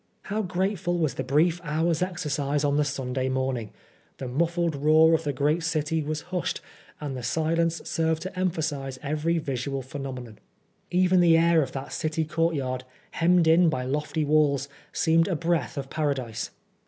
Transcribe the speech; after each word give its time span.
How 0.23 0.41
grateful 0.41 0.97
was 0.97 1.13
the 1.13 1.23
brief 1.23 1.61
hour's 1.63 2.01
exercise 2.01 2.63
on 2.63 2.75
the 2.75 2.83
Sunday 2.83 3.29
morning 3.29 3.69
1 4.17 4.17
The 4.17 4.27
muf&ed 4.29 4.75
roar 4.75 5.13
of 5.13 5.25
the 5.25 5.31
great 5.31 5.61
city 5.61 6.01
was 6.01 6.21
hushed, 6.33 6.59
and 6.99 7.15
the 7.15 7.21
silence 7.21 7.83
served 7.87 8.23
to 8.23 8.35
emphasise 8.39 8.97
every 9.03 9.37
Visual 9.37 9.83
phenomenon. 9.83 10.39
Even 10.89 11.19
the 11.19 11.37
air 11.37 11.61
of 11.61 11.73
that 11.73 11.93
city 11.93 12.25
court 12.25 12.55
yard, 12.55 12.83
hemmed 13.11 13.45
in 13.45 13.69
by 13.69 13.83
lofty 13.83 14.25
walls, 14.25 14.67
seemed 14.91 15.27
a 15.27 15.35
breath 15.35 15.77
of 15.77 15.91
Paradise. 15.91 16.49